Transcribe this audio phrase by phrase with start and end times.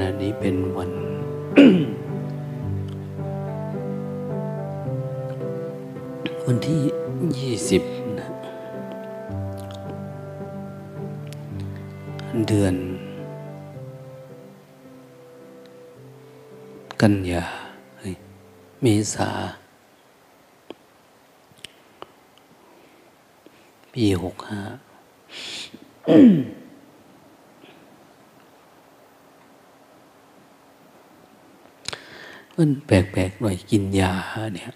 [0.00, 0.90] ณะนี้เป็นวัน
[6.46, 6.80] วันที่
[7.38, 7.82] ยี่สิบ
[8.18, 8.28] นะ
[12.46, 12.74] เดือน
[17.00, 17.44] กันยา
[18.80, 19.30] เมษา
[23.92, 24.60] ปีหกห้า
[32.62, 34.12] มันแปลกๆหน่อยกินยา
[34.54, 34.72] เนี่ย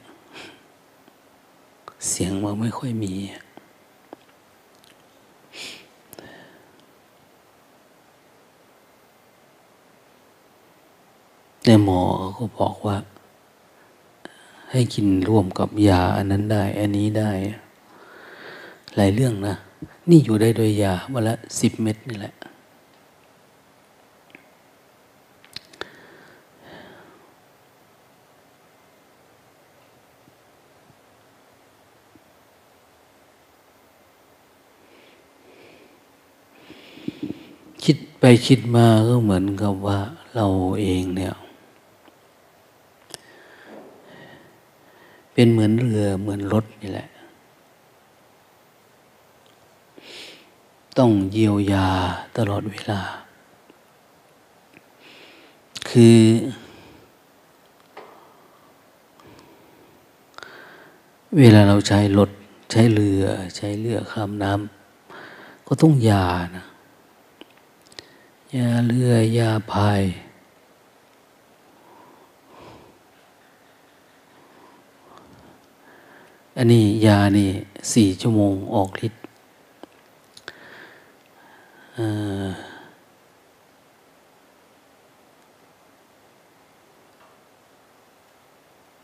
[2.09, 3.12] เสียงมันไม่ค่อยมี
[11.62, 12.02] แต่หมอ
[12.37, 12.97] ก็บอกว่า
[14.70, 17.30] ให้กินร่วมกับยาอันนั้นได้ อันนี้ได้
[18.97, 19.55] หลายเรื่องนะ
[20.09, 22.34] นี่อยู่ได้โดยยาวันละสิบเม็ดนี่แหละ
[37.85, 39.99] คิดไปคิดมาก็เหมือนกับว่า
[40.35, 40.47] เรา
[40.81, 41.35] เองเนี่ย
[45.33, 47.09] เป็นเหมือนเรือเหมือนรถนี่แหละ
[50.99, 51.89] ต้องเยียวยา
[52.37, 53.01] ตลอดเวลา
[55.89, 56.19] คือ
[61.39, 62.31] เวลาเราใช้รถ
[62.71, 63.25] ใช้เรือ
[63.57, 66.65] ใช้เรือข้ามน้ำก็ต้องยานะ
[68.56, 70.02] ยาเรือยาพาย
[76.56, 77.50] อันนี้ยานี่
[77.94, 79.22] สี่ชั่วโมงออกฤทธิ์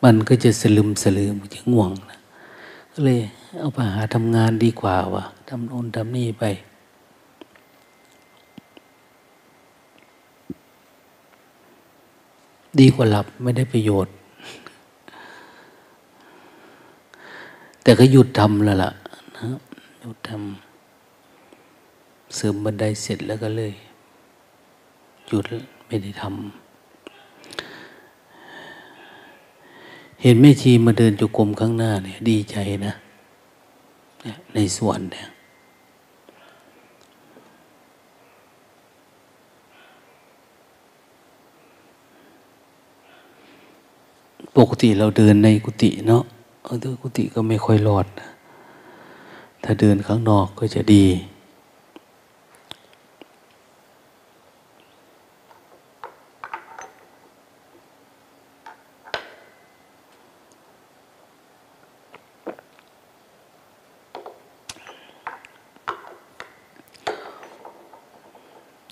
[0.04, 2.18] มันก็จะสลืมสลืมจะง่วงนะ
[2.92, 3.20] ก็เลย
[3.58, 6.44] เอาไปหาทำงานดีกว่าวะทำโน่นทำนี่ไป
[12.78, 14.12] ดีกว่าหลับไม่ได้ประโยชน์
[17.82, 18.90] แต่ก็หยุดทำแล้วล่ะ
[19.36, 19.46] นะ
[20.00, 23.72] หยุดทำเสริมบันไดเสร็จแล้วก็เลย
[25.28, 25.44] หยุด
[25.86, 26.34] ไม่ได้ทำ
[30.22, 32.56] เห็นแม่ชีมาเดินจุกรมข้างหน้าเนี่ย ดีใจ
[32.86, 32.92] นะ
[34.54, 35.26] ในสวนเนี่ย
[44.58, 46.22] ปกติเราเดินในกุฏิเนาะ
[46.64, 48.06] เออกุฏิก็ไม่ค่อยรอด
[49.64, 51.06] ถ้าเดินข้างนอกก็จะดี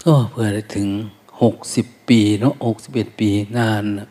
[0.04, 0.88] ก็เพื่อได้ถึง
[1.42, 4.08] หกสิบปีเนาะหกสิบเอ็ดปีนานนะ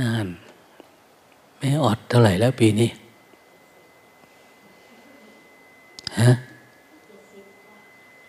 [0.00, 0.26] นาน
[1.58, 2.88] ไม่อดเท่าไหร่แล้วปีนี้
[6.20, 6.30] ฮะ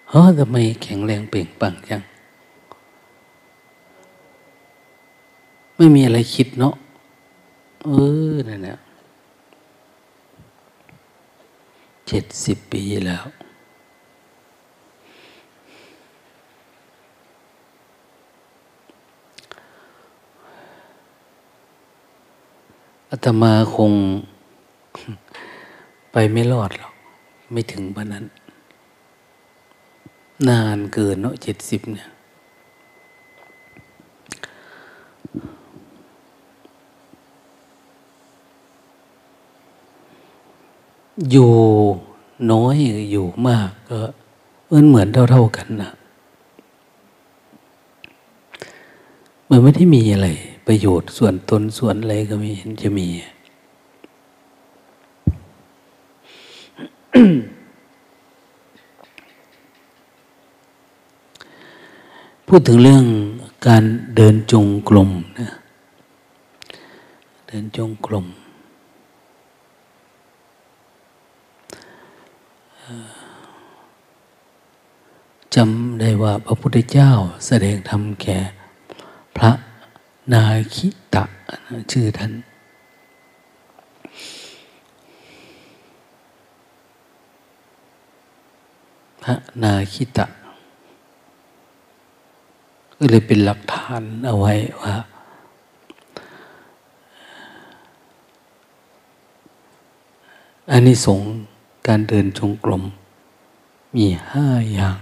[0.09, 2.01] เฮ้ทำไมแข็งแรงเปล่งปังจัง
[5.75, 6.75] ไม่มีอะไรคิดเนาะ
[7.83, 7.89] เอ
[8.31, 8.77] อนั่นแหละ
[12.07, 13.25] เจ็ดสิบปีแล้ว
[23.11, 23.91] อาตมาคง
[26.11, 26.93] ไปไม่รอดหรอก
[27.51, 28.25] ไม่ถึงปานนั้น
[30.47, 32.07] นานเกินเนาะเจ็ดสิบเนี่ย
[41.31, 41.51] อยู่
[42.51, 42.75] น้อย
[43.11, 43.99] อยู่มากก็
[44.67, 45.91] เหมือนเหมือนเท่าๆกันนะ
[49.49, 50.29] มันไม่ได้มีอะไร
[50.67, 53.07] ประโยชน์ส่วนตนส่วนอะไรก็ไม่เห็นจะมี
[62.47, 63.05] พูดถึงเรื่อง
[63.67, 63.83] การ
[64.15, 65.09] เดินจงกรม
[65.39, 65.49] นะ
[67.47, 68.25] เดินจงกรม
[75.55, 77.09] จำได้ว่าพระพุทธเจ้า
[77.47, 78.37] แสดงธรรมแก่
[79.37, 79.51] พระ
[80.33, 80.43] นา
[80.75, 81.23] คิตะ
[81.91, 82.33] ชื่อท่าน
[89.23, 90.25] พระนาคิตะ
[92.97, 94.95] ก็เลยเป็นหลักฐานเอาไว้ว่า
[100.71, 101.21] อันนี้สง
[101.87, 102.83] การเดินจงกรม
[103.95, 104.97] มีห้าอย่าง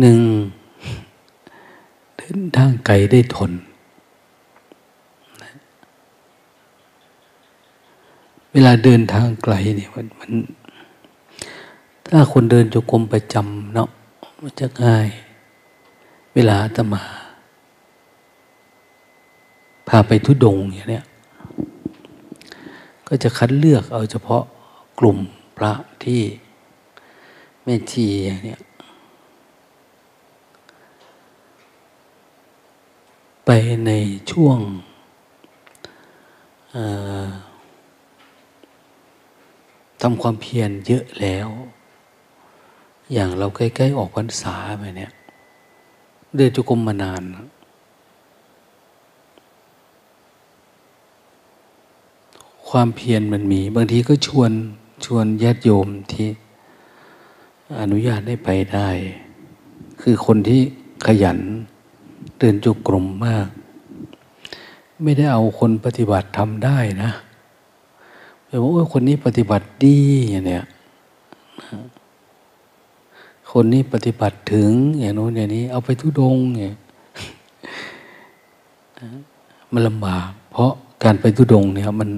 [0.00, 0.18] หนึ่ง
[2.30, 3.52] เดินทางไกลได้ทน
[8.52, 10.32] เวลาเดินทางไกลเนี่ยมันมัน
[12.06, 13.88] ถ้าคนเดินจงกรมประจำเนาะ
[14.42, 15.08] มันจะง่าย
[16.34, 17.02] เวลาตมา
[19.88, 21.04] พาไปทุดงอย่างเนี้ย
[23.06, 24.42] ก็จะคัดเลือกเอาเฉพาะ
[24.98, 25.18] กลุ่ม
[25.56, 25.72] พระ
[26.04, 26.22] ที่
[27.64, 28.60] แม่ชีอย่างเนี้ย
[33.50, 33.56] ไป
[33.86, 33.92] ใน
[34.30, 34.58] ช่วง
[40.00, 41.48] ทำความเพียรเยอะแล้ว
[43.12, 45.12] อย่างเราใกล้ๆออกพรรษาไปเนี่ย
[46.36, 47.22] เดินจุกรมมานาน
[52.68, 54.52] ความเพียรมันมี บางทีก็ชวน
[55.04, 56.28] ชวนญาติโยมที่
[57.80, 58.88] อนุญาตให้ไปได้
[60.00, 60.60] คือคนที่
[61.06, 61.40] ขยัน
[62.38, 63.48] เดินจุกรมมาก
[65.02, 67.10] ไม่ได้เอาคนปฏิบัติทำได้นะ
[68.46, 69.98] ไปบอกว่าคนนี้ปฏิบัติดี
[70.30, 70.64] อย่างเนี้ย
[73.52, 76.74] คนนี้ปฏิบัติถึงอย่างโน้นอย่างนี้ เอาไปทุดงเนี่ย
[79.72, 80.70] มันลำบาก เพราะ
[81.04, 82.10] การไปทุดงเนี่ยมัน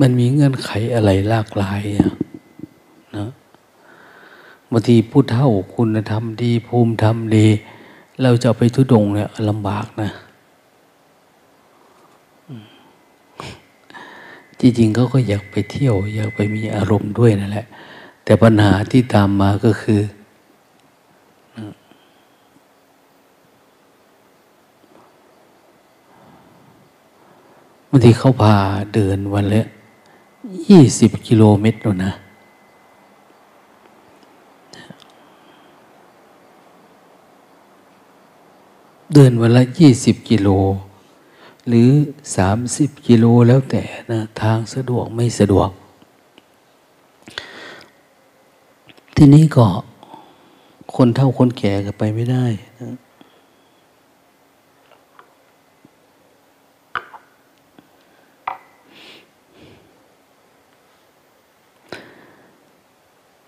[0.00, 1.82] มันมีเงื่อนไขอะไรหลากหลาย
[3.16, 3.28] นะ
[4.72, 7.46] บางทีผู้เท่าคุณธรรมดี ภูมิธรรมดี
[8.22, 10.10] เราจะไปทุดงเนี่ยลำบากนะ
[14.60, 17.66] จริงๆเขาก็อยากไปเที่ยว อยากไปมีอารมณ์ด้วยนั่นแหละ
[18.24, 20.00] แต่ปัญหาที่ตามมาก็คือ
[27.88, 28.56] บางทีเขาพา
[28.94, 29.62] เดินวันละ
[30.68, 32.12] ยี่สิบกิโลเมตรแล้วนะ
[39.14, 40.48] เดินวันละยี่สิบกิโล
[41.68, 41.90] หรือ
[42.36, 45.70] สามสิบกิโลแล้วแต่นะทางสะดวกไม่สะดวก
[49.16, 49.66] ทีนี้ก็
[50.96, 52.44] คนเท่าคนแก่ก็ไปไม่ได้
[52.80, 52.94] นะ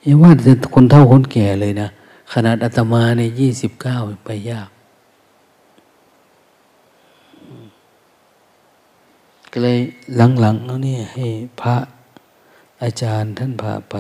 [0.05, 1.89] อย่าว่าจะคนเท่าคนแก่เลยนะ
[2.33, 4.71] ขนาดอาตมาในยี่สิบเก้าไปยาก
[9.55, 9.81] ก็เลย
[10.17, 11.27] หลังๆแล้วนี่ให้
[11.61, 11.77] พระ
[12.83, 13.97] อาจารย์ท่านพาไป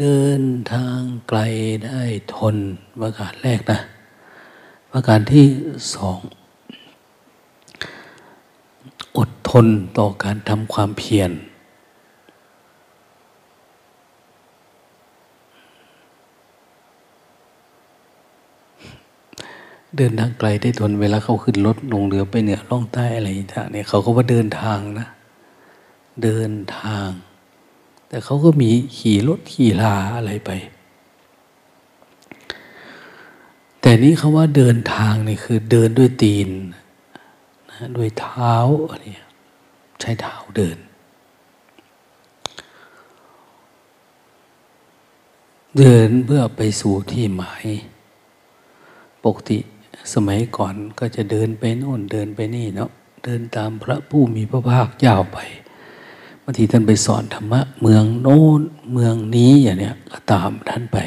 [0.00, 0.42] เดิน
[0.72, 1.40] ทางไกล
[1.84, 2.00] ได้
[2.34, 2.56] ทน
[3.00, 3.78] ประการแรกนะ
[4.94, 5.46] ประการที่
[5.94, 6.18] สอง
[9.18, 9.66] อดทน
[9.98, 11.30] ต่อการทำความเพียร
[19.96, 25.08] เดินทางไกลได้ทนเวลาเขาขึ้นรถลงเรือไปเหนือล่องใต้อะไรอย่างเงี้ยเขาก็ว่าเดินทางนะ
[26.22, 27.08] เดินทาง
[28.08, 30.50] แต่เขาก็มีขี่รถขี่ลาอะไรไป
[33.92, 36.48] แต่นี้เขาว่าเดินทางนี่คือเดินด้วยตีน
[37.70, 38.54] นะด้วยเท้า
[38.90, 39.04] อะไร
[40.00, 40.78] ใช้เท้าเดิน
[45.78, 47.66] เดินเพื่อไปสู่ที่หมาย
[49.24, 49.58] ปกติ
[50.14, 52.90] สมัยก่อนก็จะเดินไปโน่นเดินไปนี่เนาะ
[53.24, 55.38] เดินตามพระผู้มีพระภาคเจ้าไป
[56.42, 58.60] บางทีท่านไปสอนธรรมะ เมืองโน้น
[58.92, 60.98] เมืองนี้อย่างเนี้ยก็ตามท่านไป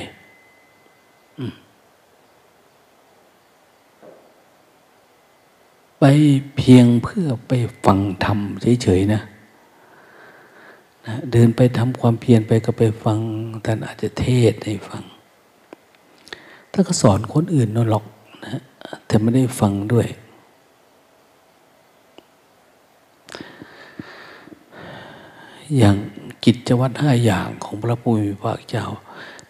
[5.99, 6.05] ไป
[6.57, 7.51] เพียงเพื่อไป
[7.85, 8.39] ฟังธรรม
[8.83, 9.21] เฉยๆนะ
[11.05, 13.19] นะ เดินไปทำความเพียรไปก็ไปฟัง
[13.65, 15.03] ท่านอาจจะเทศให้ฟัง
[16.71, 18.05] ถ้าก็สอนคนอื่นนั่นหรอก
[18.45, 18.61] นะ
[19.05, 20.07] แต่ไม่ได้ฟังด้วย
[25.77, 25.95] อย่าง
[26.43, 28.85] กิจวัตรห้าอย่างของพระพุทธภาคเจ้า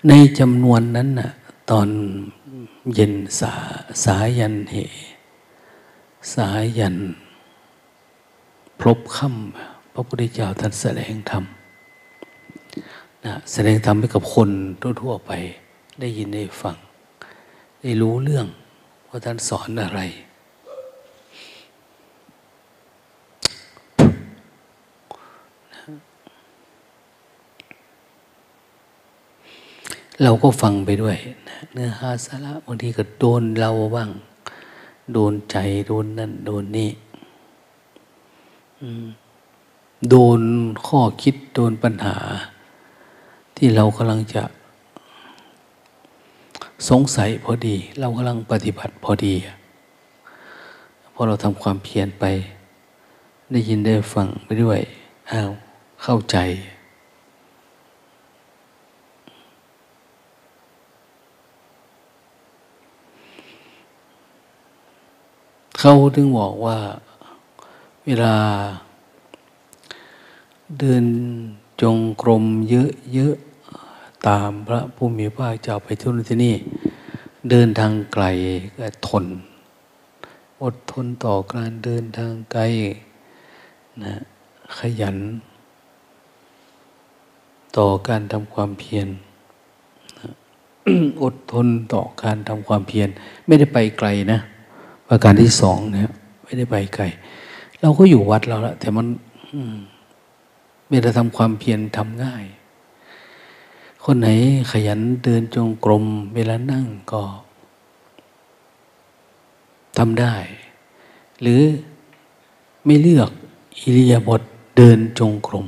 [0.08, 1.32] ในจำนวนนั้นน่ะ
[1.70, 1.88] ตอน
[2.94, 3.52] เย็นสา
[4.04, 4.76] สายันเห
[6.34, 6.98] สายัน
[8.80, 11.44] พลบค่ำพระพุทธเจ้าท่านแสดงธรรม
[13.26, 14.50] นะแสดงธรรมให้กับคน
[15.02, 15.32] ทั่วๆไป
[16.00, 16.76] ได้ยินได้ฟัง
[17.82, 18.48] ได้รู้เรื่อง
[19.10, 20.02] ว่าท่านสอนอะไร
[30.24, 31.18] เราก็ฟังไปด้วย
[31.48, 34.10] นะเนื้อหาสาระบางทีก็โดนเราบ้าง
[35.14, 35.58] โดนใจ
[35.88, 36.92] โดนนั่นโดนนี่
[40.10, 40.42] โดน
[40.86, 42.16] ข้อคิดโดนปัญหา
[43.56, 44.44] ที่เรากำลังจะ
[46.90, 49.36] สงสัยพอดี เรากำลังปฏิบัติพอดี
[51.14, 52.26] พอเราทำความเพียรไป
[53.52, 54.80] ได้ยินได้ฟังไปด้วย
[55.32, 55.50] อ้าว
[56.04, 56.38] เข้าใจ
[65.88, 66.78] เขาถึงบอกว่า
[68.06, 68.36] เวลา
[70.80, 71.06] เดิน
[71.82, 72.44] จงกรม
[73.14, 76.56] เยอะๆตามพระผู้มีพระเจ้าไปทุนที่นี่
[77.50, 78.26] เดินทางไกล
[78.78, 79.26] ก็ทน
[80.64, 82.62] อดทนต่อการเดินทางไกล
[84.04, 84.14] นะ
[84.78, 85.18] ขยัน
[87.78, 89.08] ต่อการทำความเพียร
[91.24, 93.10] อดทนต่อการทำความเพียร
[93.46, 94.40] ไม่ได้ไปไกลนะ
[95.08, 96.10] ประการที่สองเนี่ย
[96.44, 97.04] ไม่ได้ไปไกล
[97.82, 99.08] เราก็อยู่วัดเราละแต่มัน
[100.90, 102.46] เวลาทำความเพียรทำง่าย
[104.04, 104.28] คนไหน
[104.72, 106.04] ขยันเดินจงกรม
[106.36, 107.22] เวลานั่งก็
[109.98, 110.36] ทำได้
[111.42, 111.62] หรือ
[112.86, 113.30] ไม่เลือก
[113.80, 114.42] อิริยาบถ
[114.78, 115.66] เดินจงกรม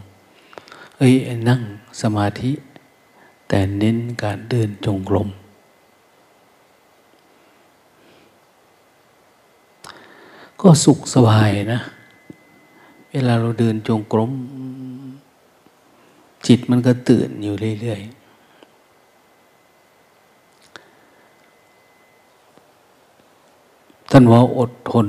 [0.98, 1.14] เอ้ย
[1.50, 1.62] นั่ง
[2.02, 2.52] สมาธิ
[3.48, 5.28] แต่เน้นการเดินจงกรม
[10.62, 11.80] ก็สุขสบายนะ
[13.12, 14.32] เวลาเราเดินจงกรม
[16.48, 18.18] จิตมันก็ตื่นอยู่เรื่อยๆ
[24.12, 25.08] ท่านว่าอดทน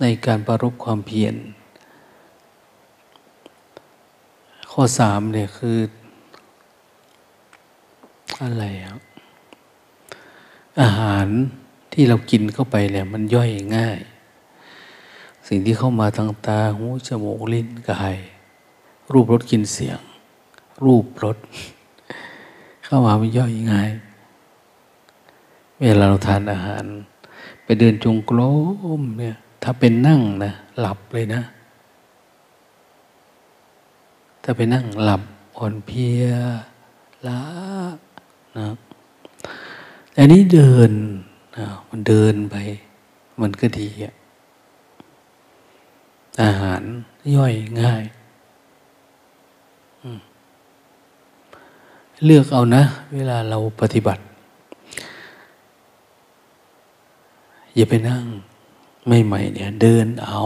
[0.00, 1.34] ในการประรบความเพียร
[4.70, 5.78] ข้อสามเนี่ยคือ
[8.42, 9.00] อะไรครับ
[10.80, 11.28] อาหาร
[12.00, 13.98] ที่เรากินเข้าไปเนี่ยมันย่อยง่าย
[15.48, 18.16] สิ่งที่เข้ามาทางตาหูจมูกลิ้นกาย
[19.12, 20.00] รูปรสกลิ่นเสียง
[20.84, 21.36] รูปรส
[22.84, 23.90] เข้ามาไม่ย่อยง่าย
[25.80, 26.84] เวลาเราทานอาหาร
[27.64, 28.40] ไปเดินจงกร
[29.00, 31.42] มเนี่ย ถ้าเป็นนั่งนะหลับเลยนะ
[34.42, 35.22] ถ้าไปนั่งหลับ
[35.56, 36.24] อ่อนเพลีย
[37.28, 37.42] ล้า
[38.56, 38.68] นะ
[40.16, 40.92] อันนี้เดิน
[41.90, 42.56] มันเดินไป
[43.40, 44.14] มันก็ดีอะ
[46.42, 46.82] อาหาร
[47.34, 48.04] ย่อยง่าย
[52.24, 52.82] เลือกเอานะ
[53.14, 54.22] เวลาเราปฏิบัติ
[57.74, 58.24] อย่าไปนั่ง
[59.06, 60.40] ไม่ใหม่เนี่ย เดินเอา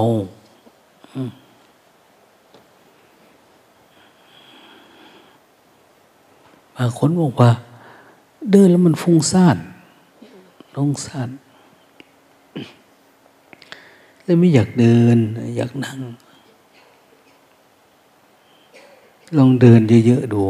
[6.77, 7.51] บางคนบอกว่า
[8.53, 9.57] เดินแล้วมันฟุ้งซ่าน
[10.75, 11.31] ฟุ้งซ่น
[14.25, 15.19] เลยไม่อยากเดิน
[15.57, 15.99] อยากนั่ง
[19.37, 20.43] ลองเดินเยอะๆดู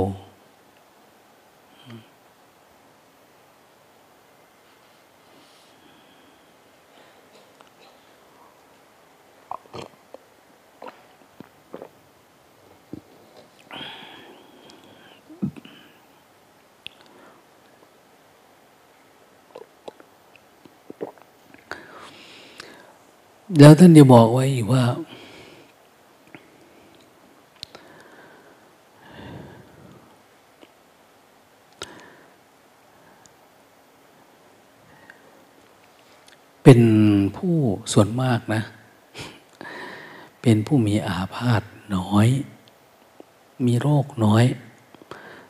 [23.59, 24.85] แล้วท่านจะบอกไว้ว่า
[36.63, 36.81] เป็น
[37.37, 37.57] ผู้
[37.93, 38.63] ส่วนมากนะ
[40.43, 41.63] เป็นผู้มีอาพาธ
[41.97, 42.29] น้อย
[43.67, 44.45] มีโรคน้อย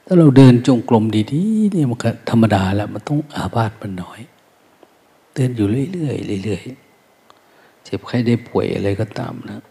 [0.07, 4.21] ถ้าเราเดินจงกรมดีๆนี่มันก็ธรรมดาแล้ว มันต้องอาพาธมันน้อย
[5.35, 6.82] เดินอยู่เรื่อยๆเรื่อยๆ
[7.85, 9.63] เจ็บไข้ได้ป่วยอะไรก็ตามนะ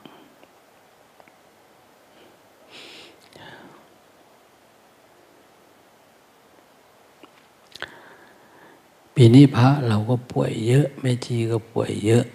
[9.15, 12.25] ปีนี้พระเราก็ป่วยเยอะ แม่ชีก็ป่วยเยอะ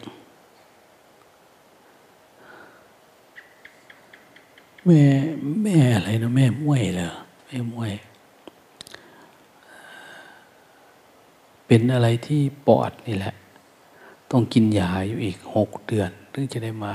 [4.84, 5.02] แม่
[5.62, 7.10] แม่อะไรนะแม่มวยเหรอ
[7.46, 7.92] แม่มวย
[11.66, 13.34] เป็นอะไรที่ปอดนี่แหละ
[14.30, 16.94] ต้องกินยาอยู่อีกหกเดือนถึงจะได้มา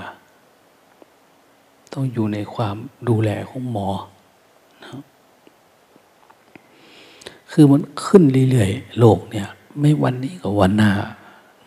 [1.94, 2.76] ต้องอยู่ในความ
[3.10, 3.88] ดูแลของหมอ
[4.84, 5.02] นะ
[7.52, 9.48] คือมันขึ้นเรื่อยๆโลกเนี่ย
[9.80, 10.92] ไม่วันนี้ก็วันหน้า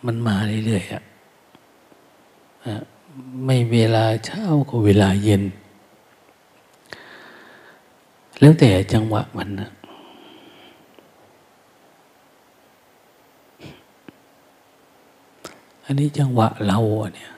[0.05, 1.03] มันมาเรื่อยๆอะ
[3.45, 5.43] ไม่เวลาเช้าก็เวลาเย็น
[8.39, 9.69] แล้วแต่จังหวะมันนะ
[15.85, 16.79] อันนี้จังหวะเรา
[17.15, 17.31] เนี่ย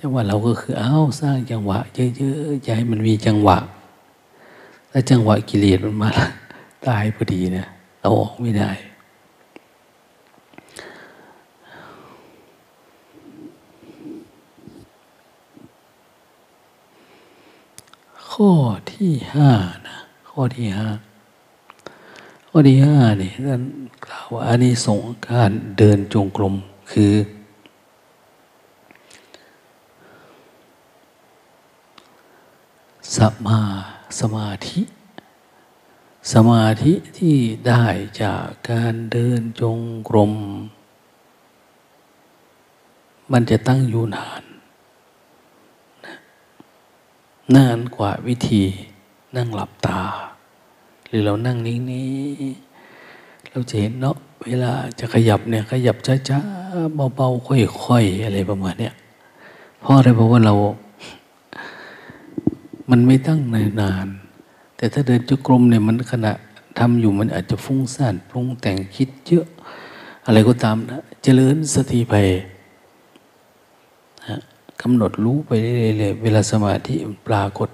[0.00, 1.78] จังหวะเราก็คือเอาสร้างจังหวะ
[2.16, 3.58] เยอะๆให้มันมีจังหวะ
[4.90, 6.10] ถ้าจังหวะกิเลสมันมา
[6.86, 7.66] ตายพอดีเนะ
[8.00, 8.70] เอาออกไม่ได้
[18.30, 18.50] ข้อ
[18.92, 19.50] ที่ห้า
[19.86, 19.98] นะ
[20.30, 20.88] ข้อที่ห้า
[22.54, 23.62] ข้อที่ห้านี่ท่าน
[24.04, 26.54] กล่าวว่าอันนี้สงการเดินจงกรม
[26.90, 27.14] คือ
[33.16, 33.60] สมา
[34.20, 34.80] สมาธิ
[36.32, 37.84] สมาธิที่ได้
[38.22, 39.78] จากการเดินจง
[40.08, 40.32] กรม
[43.32, 44.42] มันจะตั้งอยู่นาน
[47.54, 48.62] นานกว่าวิธี
[49.36, 50.02] นั่งหลับตา
[51.12, 55.96] รือเรานั่งนิ่งๆเราจะเห็นเนาะเวลาจะขยับเนี่ยขยับ
[56.28, 58.94] ช้าๆเบาๆค่อยๆอะไรประมาณเนี้ย
[59.80, 60.54] เพราะอะไรเพราะว่าเรา
[62.90, 63.40] มันไม่ตั้ง
[63.80, 64.06] นาน
[64.76, 66.32] แต่ถ้าเดินจุกรมเนี่ยมันขณะ
[66.78, 69.46] ทำอยู่มันอาจจะฟุ้งซ่านปรุงแต่งคิดเยอะ
[70.26, 72.14] อะไรก็ตามนะเจริญสติไป
[74.28, 74.36] นะ
[74.82, 75.72] กำหนดรู้ไปเรื่
[76.08, 76.94] อยๆเวลาสมาธิ
[77.28, 77.68] ปรากฏ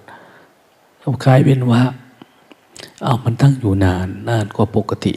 [1.00, 1.82] เราคลายเป็นว่า
[3.04, 5.12] เอามันตั้งอยู่นานนานกว่าปกติ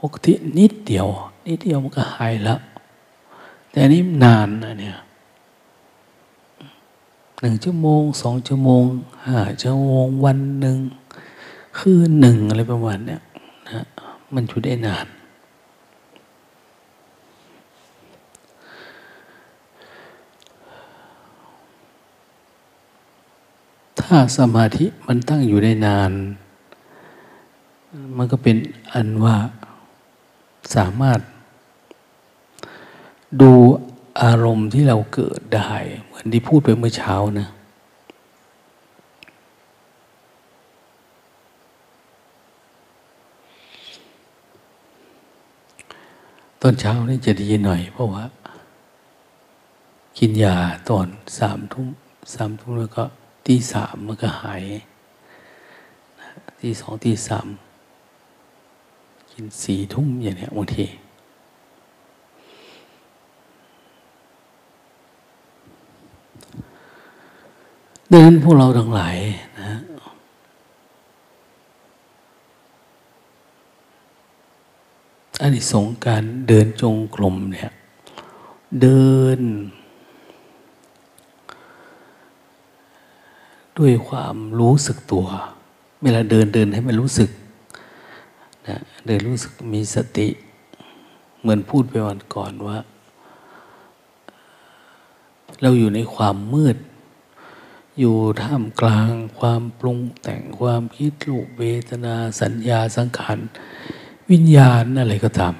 [0.00, 1.08] ปกตินิดเดียว
[1.46, 2.60] นิดเดียวมันก็หายแล้ว
[3.70, 4.96] แต่นี้นานนะเนี่ย
[7.40, 8.84] หนึ่งชั่วโมงสองชั่วโมง
[9.26, 10.78] ห้าชั่วโมงวันหนึ่ง
[11.78, 13.20] คืนหนึ่งอะไรประมาณเนี้ย
[13.68, 13.84] นะ
[14.34, 15.06] มันอยู่ได้นาน
[24.00, 26.12] ถ้าสมาธิมันตั้งอยู่ได้นาน
[28.16, 28.56] มันก็เป็น
[28.92, 29.36] อันว่า
[30.74, 31.20] สามารถ
[33.42, 33.52] ดู
[34.22, 35.70] อารมณ์ที่เราเกิดได้
[36.04, 37.48] เหมือนที่พูดไปเมื่อเช้านะ
[46.62, 48.24] ตอนเช้านี่จะดีหน่อย เพราะว่า
[50.18, 50.56] กินยา
[50.88, 51.06] ตอน
[51.38, 51.88] สามทุ่ม
[52.34, 53.04] สามทุ่มแล้วก็
[53.46, 54.64] ตีสามมันก็หาย
[56.60, 57.46] ตีสองตีสาม
[59.30, 60.86] กินสี่ทุ่มอย่างนี้บางที
[68.10, 69.16] ดังนั้นพวกเราทั้งหลาย
[69.60, 69.70] นะ
[75.40, 77.70] อันนี้สงการเดินจงกรมเนี่ย
[78.80, 79.40] เดิน
[83.78, 85.26] ด้วยความรู้สึกตัว
[86.02, 87.30] เวลาเดินเดินให้มันรู้สึก
[88.68, 90.28] นะเดินรู้สึกมีสติ
[91.40, 92.78] เหมือนพูดไปวันก่อนว่า
[95.62, 96.76] เราอยู่ในความมืด
[97.98, 103.38] อยู่ท่ามกลางความปรุงแต่งความคิดรูปเวทนาสัญญาสังขาร
[104.30, 105.54] วิญญาณอะไรก็ตาม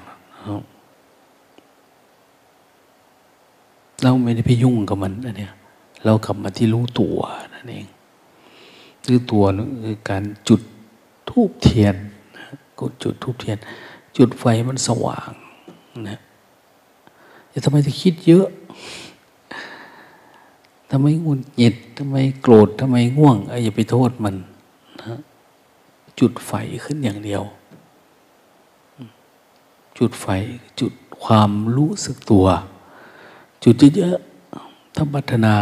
[4.03, 5.53] เราไม่ได้ไปยุ่งกับมันนะเนี่ย
[6.05, 7.19] เรากลับมาที่รู้ตัว
[7.55, 7.87] นั่นเอง
[9.09, 10.61] รู้ตัวนั่นคือการจุด
[11.31, 11.97] ทูบเทียน
[12.81, 13.59] กดจุดทูบเทียน
[14.17, 15.31] จุดไฟมันสว่าง
[16.09, 16.19] นะ
[17.53, 18.47] จะทำไมจะคิดเยอะ
[20.91, 24.35] ทำไมงุนหงิดทำไมโกรธทำไมง่วงไอ้อย่าไปโทษมัน
[25.01, 25.19] นะ
[26.21, 26.53] จุดไฟ
[26.85, 27.43] ขึ้นอย่างเดียว
[29.99, 30.27] จุดไฟ
[30.81, 30.93] จุด
[31.23, 32.47] ความรู้สึกตัว
[33.63, 35.55] จุดเยอะๆถ้าพัฒนา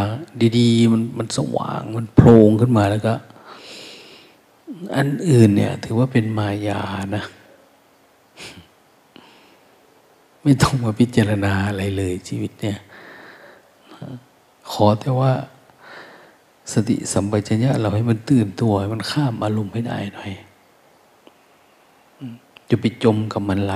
[0.59, 3.15] ดี ๆ มันมันสว่างมันโพลงขึ้นมาแล้วก็
[4.97, 6.81] อันอื่นเนี่ย ถือว่าเป็นมายา
[7.17, 7.25] นะ
[10.43, 12.79] ไม่ต้องมาพิจารณาอะไรเลยชีวิตเนี่ย
[14.71, 15.33] ขอแต่ว่า
[16.73, 20.33] สติสัมปชัญญะเราให้มันตื่นตัวให้มันข้ามอารมณ์ให้ได้หน่อย
[22.71, 23.75] จะไปจมกับมันหล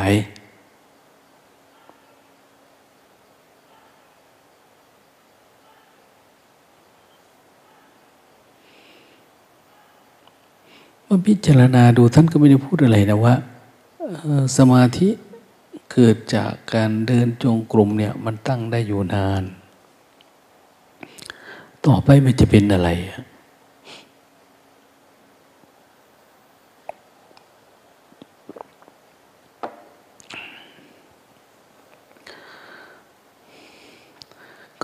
[11.11, 13.35] มื่อพิจารณาดูท่านก็ไม่ได้พูดอะไรนะว่า
[14.57, 15.09] สมาธิ
[15.93, 19.43] เกิดจากการเดินจงกรมเนี่ยมันตั้งได้อยู่นาน
[21.87, 22.89] ต่อไปมันจะเป็นอะไร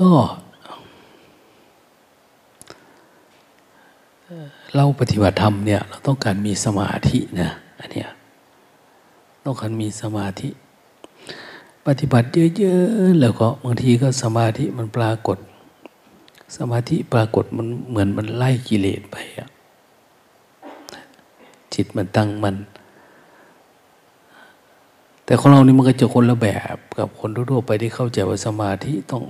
[0.00, 0.10] ก็
[4.76, 8.08] เราปฏิบัติธรรมเนี่ยเราต้องการมีสมาธินะอันเนี้ย
[9.44, 10.48] ต้องการมีสมาธิ
[11.86, 15.38] ปฏิบัติเยอะๆแล้วก็บางทีก็สมาธิมันปรากฏ
[16.56, 19.48] สมาธิปรากฏมันเหมือนมันไล่กิเลสไปอะ
[21.74, 22.56] จิตมันตั้งมัน
[25.24, 29.22] แต่ของเรานี่มันก็จะคนละแบบกับคนทั่วไปที่เข้าใจว่าสมาธิต้อง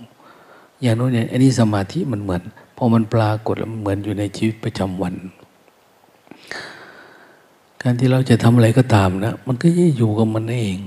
[0.82, 2.42] อย่างโน้นเนี่ยอันนี้สมาธิมันเหมือน
[2.76, 5.14] พอมันปรากฏแล้วเหมือนอยู่ในชีวิตประจำวัน
[7.82, 10.78] การที่เราจะทำอะไรก็ตามนะ มันก็จะอยู่กับมันเอง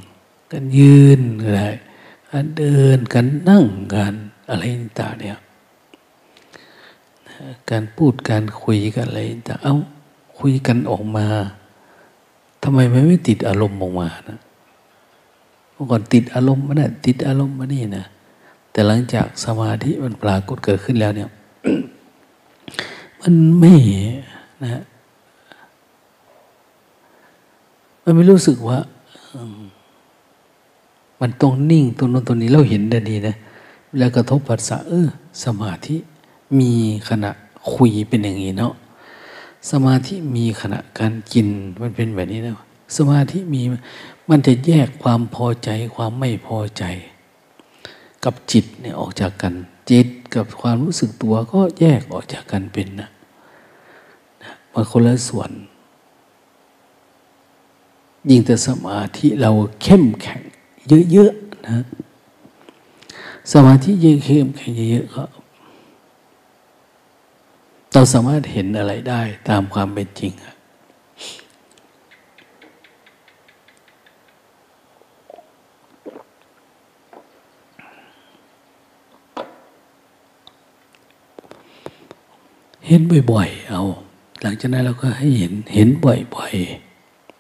[0.52, 1.64] การยืนอะไร
[2.32, 4.14] การเดินการนั่งการ
[4.50, 5.40] อะไรต่างเนี่ย
[7.70, 9.76] การพูดการคุยกันอะไรต่างเอา
[10.40, 11.28] คุยกันออกมา
[12.64, 14.40] ทำไมไม่ติดอารมณ์ออกมานะ
[15.72, 18.06] เมื่อก่อนติดอารมณ์มันนะติดอารมณ์มานี่นะ
[18.72, 21.30] แต่หลังจากสมาธิมันปรากฏเกิดขึ้นแล้วเนี่ย
[23.22, 23.76] มันไม่
[24.64, 24.84] นะ
[28.04, 28.80] มันไม่รู้สึกว่า
[31.22, 33.36] มันต้องนิ่งตรงนั้นตรงนี้เราเห็นได้ดีนะ
[33.98, 35.08] แล้วกระทบปัสสะเออ
[35.44, 35.96] สมาธิ
[36.60, 36.72] มี
[37.10, 37.32] ขณะ
[37.74, 38.74] คุยเป็นอย่างนี้เนาะ
[39.72, 41.48] สมาธิมีขณะการกิน
[41.82, 42.54] มันเป็นแบบนี้นะ
[42.98, 43.62] สมาธิมี
[44.30, 46.84] มันจะแยกความพอใจความไม่พอใจ
[48.24, 49.54] กับจิตเนี่ยออกจากกัน
[49.90, 53.10] จิตกับความรู้สึกตัวก็แยกออกจากกันเป็นนะ
[54.74, 55.52] มันคนละส่วน
[58.30, 59.52] ยิ่งแต่สมาธิเรา
[59.84, 60.42] เข้มแข็ง
[61.12, 61.86] เยอะๆนะ
[63.54, 65.24] สมาธิยิ่งเข้มแข็งเยอะๆก็
[67.94, 70.32] เราสามารถเห็นอะไรได้ตามความเป็นจริง
[82.88, 83.82] เห็นบ่อยๆ เอา
[84.42, 86.54] หลังจากนั้นเราก็ให้เห็น เห็นบ่อย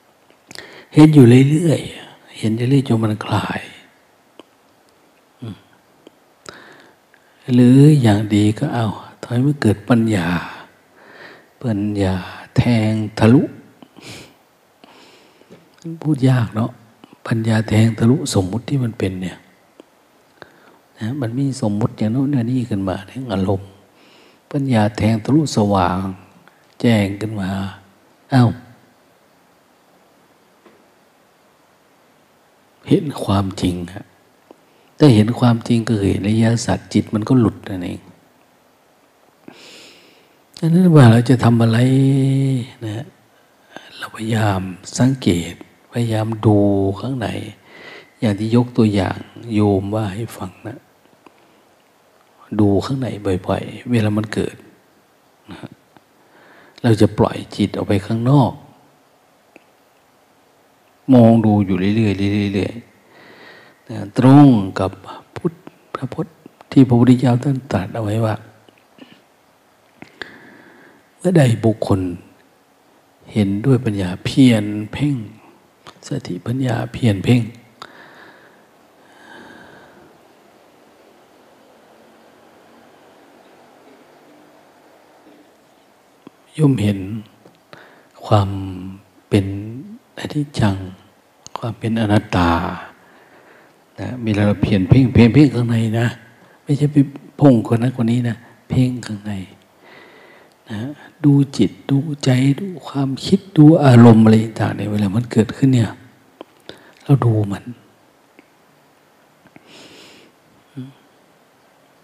[0.02, 3.60] ๆ เห็นอยู่เรื่อยๆ เห็นเรื่อยๆจนมันคลาย
[7.54, 8.88] หรืออย่างดีก็เอา
[9.22, 10.28] ทำให้มันเกิดปัญญา
[11.64, 12.14] ปัญญา
[12.58, 13.44] แทงทะลุ
[16.02, 16.72] พูดยากเนาะ
[17.28, 19.38] ปัญญาแทงทะลุสมมุติที่มันเป็นเนี่ย
[21.00, 23.70] นะมันมีสมมุติอย่างโน้นนี่ขึ้นมาในอารมณ์
[24.52, 26.00] ปัญญาแทงทะลุสว่าง
[26.82, 27.52] แจ้งขึ้นมา
[28.32, 28.46] เอา้า
[32.90, 34.06] เห็นความจริงฮะ
[34.98, 38.02] ถ้าเห็นความจริงก็เห็นระยะสัตว์จิตมันก็หลุดนั่นเอง
[40.60, 41.78] ดังนั้นว่าเราจะทำอะไร
[42.86, 43.06] นะ
[43.98, 44.60] เราพยายาม
[45.00, 45.54] สังเกต
[45.92, 46.58] พยายามดู
[47.00, 47.28] ข้างใน
[48.20, 49.18] อย่างที่ยกตัวอย่าง
[49.54, 50.80] โยมว่าให้ฟังนะ
[52.60, 53.08] ดูข้างใน
[53.48, 54.56] บ่อย ๆ เวลามันเกิด
[55.52, 55.60] นะ
[56.84, 58.52] เราจะปล่อยจิตออกไปข้างนอก
[61.14, 64.48] มองดูอยู่เรื่อยๆเรื่อยๆนะตรง
[64.80, 64.92] กับ
[65.38, 65.54] พุทธ
[65.96, 66.28] พระพุทธ
[66.72, 68.36] ที่พระพุทธเจ้าท่านตรัสเอาไว้ว่า
[71.18, 72.00] เมื่อใดบุคคล
[73.34, 75.16] เห็นด้วยปัญญาเพียรเพ่ง
[76.08, 77.42] สติปัญญาเพียรเพ่ง
[86.58, 87.00] ย่อมเห็น
[88.26, 88.50] ความ
[89.30, 89.46] เป็น
[90.17, 90.76] อนิจจัง
[91.58, 92.52] ความเป็นอนัตตา
[94.00, 96.08] นะมีเราเพียนเพ่งเพ่งเพ่งข้างในนะ
[96.63, 96.98] ไม่ใช่ไป
[97.39, 98.38] พุ่งคนนั้นคนนี้นะ
[98.70, 99.34] เพ่งข้างใน
[100.70, 100.80] นะ
[101.24, 105.91] ดูจิตดูใจดูความคิดดูอารมณ์อะไรต่างในเวลามันเกิดขึ้นเนี่ย
[107.04, 107.63] เราดูมัน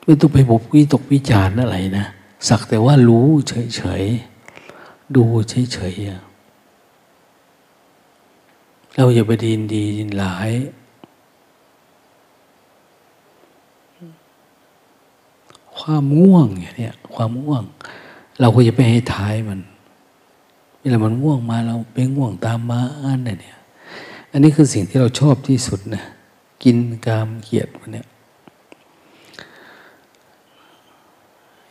[0.04, 2.06] ไม่ต้องไปบกวิตกวิจารณ์อะไรนะ
[2.48, 4.33] สักแต่ว่ารู้เฉยๆ
[5.16, 6.06] ดูเฉยๆ
[8.96, 10.52] เราอย่าไปดินดีดินหลาย
[15.78, 16.48] ความง่วง
[16.78, 17.64] เนี่ยความง่วง
[18.40, 19.60] เราก็จะไปให้ท้ายมัน
[20.80, 23.58] เวลามันง่วงมาเราไปง่วงตามมาอันเนี่ย
[24.32, 26.04] อันนี้คือสิ่งที่เราชอบที่สุดนะ
[26.64, 28.08] กินกามเกียดมันเนี่ย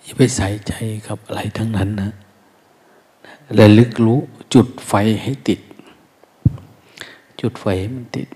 [0.02, 0.72] อย่าไปใส่ใจ
[1.06, 2.10] กับอะไรทั้งนั้นนะ
[3.58, 4.20] ระลึกรู้
[4.54, 5.60] จุดไฟให้ติด
[7.40, 8.28] จุดไฟมันติด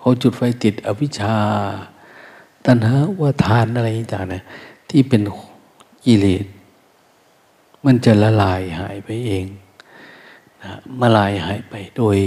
[0.00, 1.36] พอจุดไฟติดอวิชชา
[2.66, 4.42] ตัณหาว่าทานอะไรต่างๆนะ
[4.90, 5.22] ที่เป็น
[6.04, 6.46] กิเลส
[7.84, 9.46] มันจะละลายหายไปเอง
[10.62, 12.18] นะมาลายหายไปโดย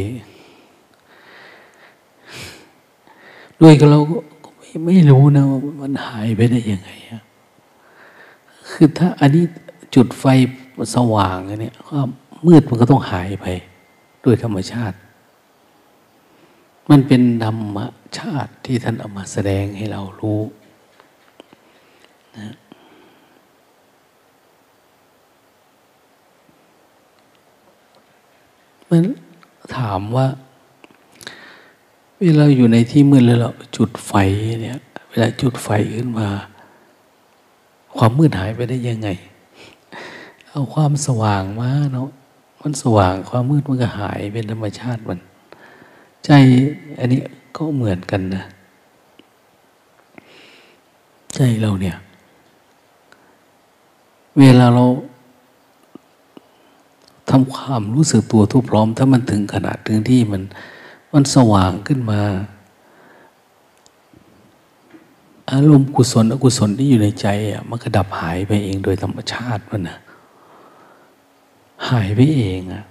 [3.62, 4.18] ด้วยก็เราก็
[4.58, 6.90] ไม่ไม่รู้นะว่ามันหายไปได้ยังไง
[8.72, 9.46] คือถ้าอันนี้
[9.96, 10.26] จุดไฟ
[10.96, 12.08] สว่างเนี่ยความ
[12.48, 13.46] มืดมันก็ต้องหายไป
[14.24, 14.98] ด้วยธรรมชาติ
[16.90, 17.78] มันเป็นธรรม
[18.18, 20.42] ชาติที่ท่านเอามาแสดงให้เรารู้
[22.38, 22.56] นะ
[28.90, 29.04] มัน
[29.78, 30.28] ถามว่า
[32.22, 34.14] เวลาอยู่ในที่มืดแล้วเราจุดไฟ
[34.62, 34.80] เนี่ย
[35.10, 36.30] เวลาจุดไฟขึ้นมา
[37.98, 39.10] ความมืดหายไปได้ยังไง
[40.52, 42.10] เอาความสว่างมาเนาะ
[42.62, 45.20] มันสว่างความมืดมันก็หายเป็นธรรมชาติมัน
[46.26, 46.32] ใจ
[47.00, 47.20] อันนี้
[47.56, 48.44] ก็เหมือนกันนะ
[51.36, 51.98] ใจเราเนี่ย
[54.40, 54.86] เวลาเรา
[57.30, 60.42] ทำความรู้สึกตัวทุกพร้อม ถ้ามันถึงขนาดถึงที่มัน
[61.14, 62.22] มันสว่างขึ้นมา
[65.52, 69.98] อารมณ์กุศลอกุศลที่อยู่ในใจอะมันก็ดับหายไปเองโดยธรรมชาติมันนะ
[71.90, 72.84] หายไปเองอะ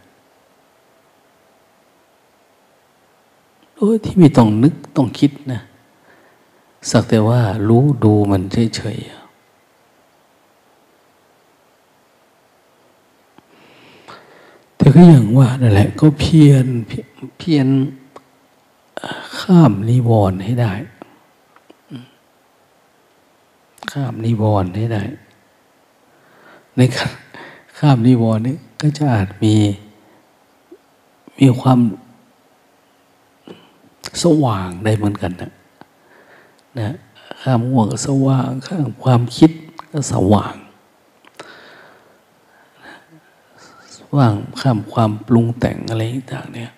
[3.75, 5.61] โดยที่ไม่ต้องนึกต้องคิดนะ
[6.91, 8.43] สักแต่ว่ารู้ดูมัน
[8.77, 9.19] เฉยๆ
[14.77, 16.67] แต่ก็อย่างว่านั่นแหละ ก็เพียน
[17.39, 17.67] เพียน
[19.39, 20.73] ข้ามนิวรณ์ให้ได้
[23.93, 25.03] ข้ามนิวรณ์ให้ได้
[26.77, 26.81] ใน
[27.79, 29.55] ข้ามนิวรณ์นี้ ก็จะอาจมี
[31.39, 31.81] มีความ
[34.23, 35.53] สว่างได้เหมือนกันนะ
[36.79, 36.95] นะ
[37.43, 39.51] ข้ามง่วงก็สว่าง ข้ามความคิด
[39.93, 40.55] ก็สว่าง
[44.17, 46.73] ว่างข้ามความปรุงแต่งอะไรต่างเนี่ย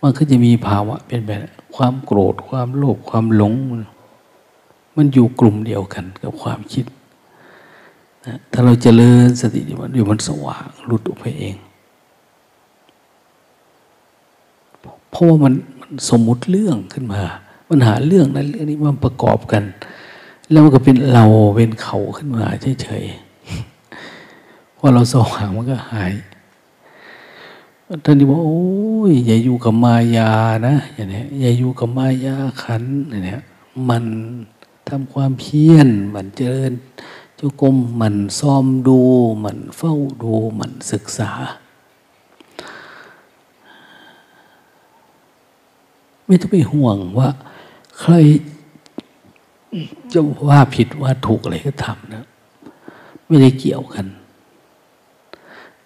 [0.00, 1.40] มันก็จะมีภาวะเป็นแบบ
[1.76, 3.54] ความโกรธความโลภความหลง
[4.96, 6.84] มันอยู่กลุ่มเดียวกันกับความคิด
[8.26, 11.54] นะถ้าเราจเจริญสติมันอยู่มันสว่างหลุดออกไปเอง
[15.10, 17.22] เพราะว่ามันมันสมมุติเรื่องขึ้นมา
[17.68, 19.62] มันหาเรื่องนั้นเรื่องนี้มันประกอบกัน
[20.50, 21.24] แล้วมันก็เป็นเรา
[21.56, 22.44] เป็นเขาขึ้นมา
[22.82, 26.12] เฉยๆพอเราสว่างมันก็หาย
[28.04, 28.62] ท่านที่บอกโอ้
[29.10, 30.30] ยอย่าอยู่กับมายา
[30.66, 33.38] นะอย่างนี้อย่าอยู่กับมายาขันอย่างนี้
[33.88, 34.04] มัน
[34.88, 36.72] ทำความเพียรมันเจริญ
[37.40, 38.98] จุกรมมันซ้อมดู
[39.44, 41.30] มันเฝ้าดูมันศึกษา
[46.26, 47.28] ไม่ต้องไปห่วงว่า
[48.00, 48.14] ใคร
[50.12, 52.24] จะว่าผิดว่าถูกอะไรก็ทำนะ
[53.26, 54.06] ไม่ได้เกี่ยวกัน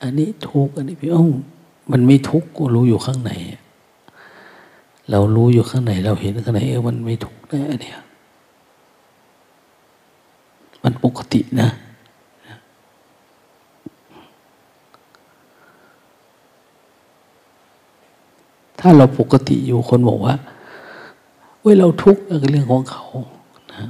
[0.03, 1.25] อันนี้ถูกอันนี้พี่อ้อ
[1.91, 3.33] มันไม่ทุกข์ก็รู้อยู่ข้างใน
[5.11, 7.99] เรารู้อยู่ข้างในเราเห็นข้างในเออมันไม่ทุกข์นะเนี่ย
[10.85, 11.71] มันปกตินะ
[18.81, 20.35] ถ้าเราปกติอยู่คนบอกว่า
[21.61, 23.05] เว้ยเราทุกข์เรื่องของเขา
[23.73, 23.85] นะ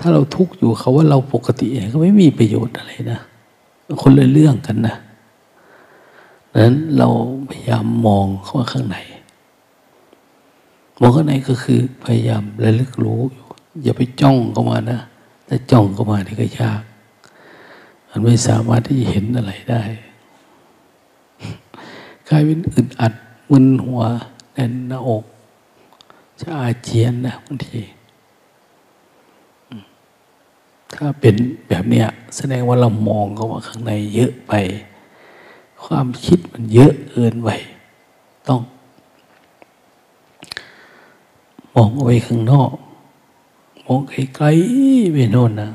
[0.00, 3.20] ถ้าเราทุกข์อยู่เขาว่าเราปกติก็ไม่มีประโยชน์อะไรนะ
[4.02, 4.96] คนเละเรื่องกันนะ
[6.62, 7.08] นั้นเรา
[7.50, 8.96] พยายามมองเข้ามาข้างใน
[11.00, 13.45] มองข้างในก็คือพยายามระลึกรู้อยู่
[13.82, 15.00] อย่าไปจ้องเข้ามานะ
[15.48, 16.82] ถ้าจ้องเข้ามานี่ก็ยาก
[18.08, 19.82] มันไม่สามารถที่จะเห็นอะไรได้
[22.28, 23.12] กลายเป็นอึดอัด
[23.50, 24.02] มึนหัว
[24.52, 25.24] แน่นหน้าอก
[26.40, 27.80] จะอาเจียนนะบางที
[30.94, 31.34] ถ้าเป็น
[31.68, 34.52] แบบเนี้ยแสดงว่าเรามองเข้ามาข้างในเยอะไป
[35.84, 37.50] ความคิดมันเยอะเกินไป
[38.48, 38.60] ต้อง
[41.74, 42.72] มองเอาไว้ข้างนอก
[43.86, 45.70] มองไกลๆไปโน่นนะ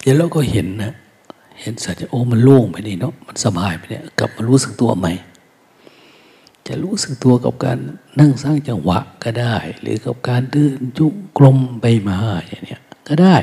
[0.00, 0.92] เดี๋ยวเราก็เห็นนะ
[1.60, 5.12] เห็นสัตว์โอ้มันโล่งไปนี่เนาะมันสบายไปเนี่ยกลับมารู้สึกตัวใหม่
[6.66, 7.78] จะรู้สึกตัวกับการ
[8.20, 11.06] นั่งสร้างจังหวะก็ได้ หรือกับการเดินจุ
[11.38, 13.36] กลมไปมาอย่างเนี้ยก็ได้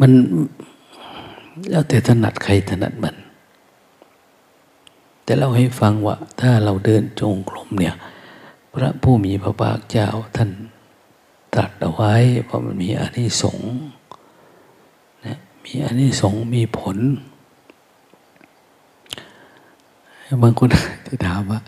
[0.00, 0.12] มัน
[1.68, 3.16] แล้วแต่ถนัดใครถนัดมัน
[5.24, 7.94] แต่เราให้ฟังว่า ถ้าเราเดินจงกรมเนี่ย
[8.72, 10.50] พระผู้มีพระภาคเจ้าท่าน
[11.54, 13.70] ตรัสเอาไว้เพราะมันมีอานิสงส์
[15.26, 16.98] นะมีอานิสงส์มีผล
[20.42, 20.68] บางคน
[21.06, 21.60] ที่ถามว่า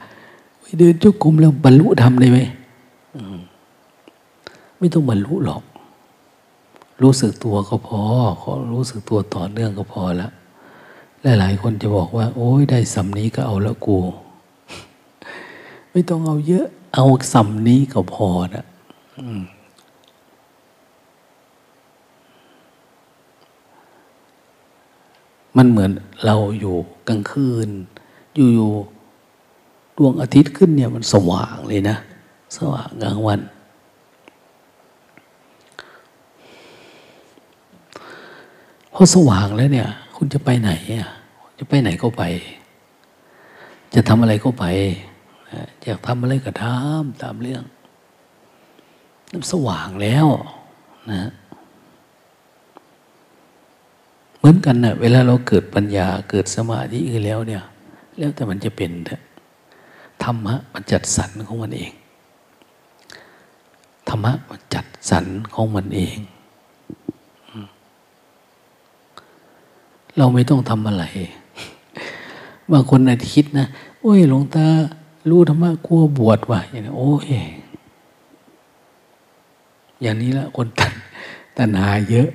[0.78, 2.38] เดินจุกุมแล้วบรรลุธรรมได้ไหม
[4.78, 5.62] ไม่ต้องบรรลุหรอก
[7.02, 8.02] รู้สึกตัวก็พอ
[8.42, 10.28] ขอรู้สึกตัวต่อเนื่องก็พอละ
[11.40, 13.98] หลายคนจะบอกว่า โอ้ยได้สำนี้ก็เอาล้วกู
[15.90, 18.64] ไม่ต้องเอาเยอะ เอาสำนี้ก็พอนะ
[25.56, 25.90] มันเหมือน
[26.24, 26.74] เราอยู่
[27.08, 27.68] กลางคืน
[28.34, 31.96] อยู่ๆดวงอาทิตย์ขึ้นเนี่ยมันสว่างเลยนะ
[32.56, 33.40] สว่างกลางวัน
[39.04, 41.10] พอสว่างแล้วเนี่ย คุณจะไปไหนอะ
[41.58, 42.22] จะไปไหนก็ไป
[43.94, 44.64] จะทำอะไรก็ไป
[45.84, 47.64] อยากทำอะไรก็ทำตามเรื่อง
[49.32, 50.26] น้ำสว่างแล้ว
[51.10, 51.30] นะ
[54.38, 57.62] เหมือนกันนะ่ะเวลาเราเกิดปัญญาเกิดสมาธิอื่นแล้วเนี่ย
[58.18, 58.90] แล้วแต่มันจะเป็น
[60.22, 61.92] ธรรมะมันจัดสรรของมันเอง
[64.08, 66.18] ธรรมะมันจัดสรรของมันเอง
[70.16, 71.04] เราไม่ต้องทำอะไร
[72.72, 73.66] บางคนอาจคิดนะ
[74.00, 74.66] โอ้ยหลวงตา
[75.28, 77.26] รู้ธรรมะกลัวบวชว่ะอย่างนี้โอ้ย
[80.02, 80.92] อย่างนี้ละคนตัน
[81.56, 82.28] ตัณหาเยอะ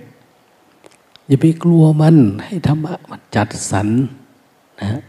[1.27, 3.87] อย่าไปกลัวมันให้ธรรมะมันจัดสรร
[4.81, 4.99] นะ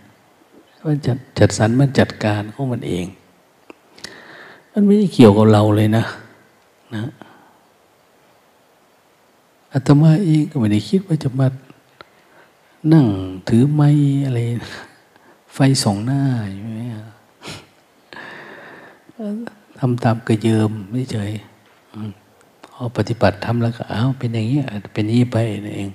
[0.86, 3.06] มันจัดจัดสรรมันจัดการของมันเอง
[4.72, 6.04] มันไม่ได้เกี่ยวกับเราเลยนะ
[6.94, 7.04] นะ
[9.72, 11.46] อาตมาเองก็ไม่ได้คิดว่าจะมา
[12.92, 13.06] นั่ง
[13.48, 13.88] ถือไม้
[14.26, 14.40] อะไร
[15.54, 16.80] ไฟสองหน้าอยู่ไหม
[19.78, 21.32] ทำตามกระเยิมไม่เฉย
[22.72, 24.60] พอปฏิบัติทำแล้วก็อ้าวเป็นอย่างนี้
[24.92, 25.90] เป็นนี้ไปนั่นเอง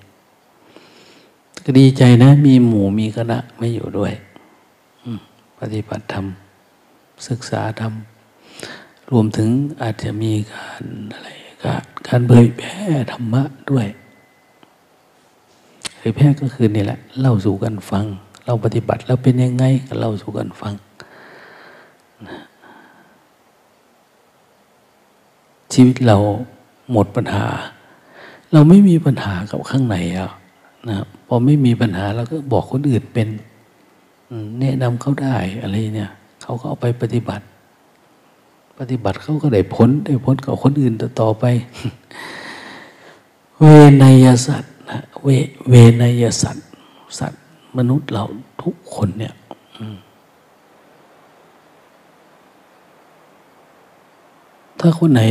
[1.64, 4.14] ก็ดีใจนะ มีหมู่มีคณะไม่อยู่ด้วย
[5.60, 6.26] ปฏิบัติธรรม
[7.28, 7.94] ศึกษาธรรม
[9.12, 9.50] รวมถึง
[9.82, 11.30] อาจจะมีการอะไร
[12.08, 12.78] การเผยแพร่
[13.12, 13.88] ธรรมะด้วย
[16.10, 18.06] ยแพร่ก็คือนี่แหละเล่าสู่กันฟัง
[18.46, 20.74] เราปฏิบัติแล้วเป็นยังไงก็เล่าสู่กันฟัง
[25.74, 26.18] ชีวิตเรา
[26.92, 27.46] หมดปัญหา
[28.54, 30.32] เราไม่มีปัญหากับข้างในอะ
[30.90, 30.96] นะ
[31.28, 33.28] พอไม่มีปัญหาเราก็บอกคนอื่นเป็น
[34.60, 36.12] แนะนำเขาได้อะไรเนี่ย
[36.42, 37.46] เขาก็เอาไปปฏิบัติ
[38.80, 41.46] ปฏิบัติเขาก็ได้ผลได้ผลกับคนอื่นต่อไป
[43.58, 43.64] เว
[44.04, 45.28] นยสัตว นะเว
[45.70, 46.70] เวนยสัตว์
[47.20, 47.44] สัตว์
[47.78, 48.24] มนุษย์เรา
[48.64, 49.34] ทุกคนเนี่ย
[54.80, 55.22] ถ้าคนไหน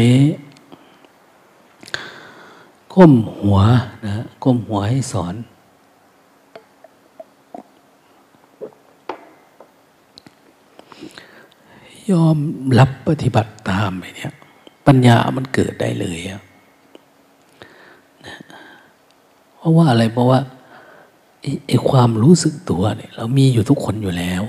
[2.95, 3.59] ก้มหัว
[4.05, 5.35] นะก้มหัวให้สอน
[12.11, 12.39] ยอม
[12.79, 14.33] รับปฏิบัติตามไปเนี่ย
[14.87, 16.43] ปัญญามันเกิดได้เลยอะ
[19.63, 20.41] เพราะว่าอะไรเพราะว่า
[21.67, 24.43] ไอ้ความรู้สึกตัวเนี่ย เรามีอยู่ทุกคนอยู่แล้ว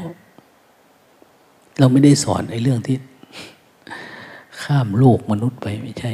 [1.80, 2.98] เราไม่ได้สอนไอ้เรื่องที่
[4.62, 6.12] ข้ามโลกมนุษย์ไปไม่ใช่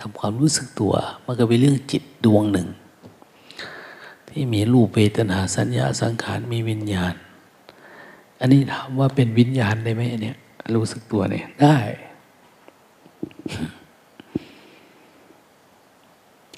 [0.00, 0.92] ทำความรู้สึกตัว
[1.24, 2.68] มันก็เป็นเรื่องจิตดวงหนึ่ง
[4.28, 7.14] ที่มีรูปเวทนาสัญญาสังขารมีวิญญาณ
[8.40, 10.36] อันนี้ถามว่าเป็นวิญญาณได้ไหมเนี่ย
[10.76, 11.76] รู้สึกตัวเนี่ยได้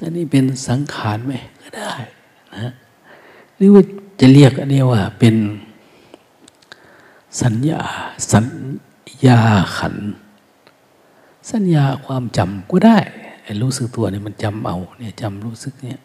[0.03, 1.93] อันนี้เป็นสังขารไหมก็ได้
[2.55, 2.73] นะ
[3.57, 3.83] หรือว่า
[4.21, 5.37] จะเรียกอันนี้ว่าเป็น
[7.43, 7.81] สัญญา
[8.33, 8.47] สัญ
[9.27, 9.41] ญา
[9.79, 9.97] ขัน
[11.51, 12.99] สัญญาความจำก็ได้
[13.63, 15.99] รู้สึกตัวเนี่ยมันจำเอาเนี่ยจำรู้สึกเนี่ย